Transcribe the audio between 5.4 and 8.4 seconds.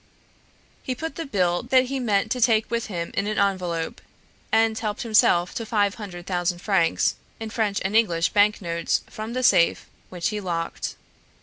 to five hundred thousand francs in French and English